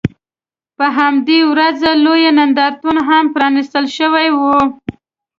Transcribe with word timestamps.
په 0.77 0.85
همدې 0.97 1.39
ورځ 1.51 1.79
لوی 2.05 2.23
نندارتون 2.37 2.97
هم 3.09 3.25
پرانیستل 3.33 3.85
شوی 3.97 4.27
و. 4.33 4.39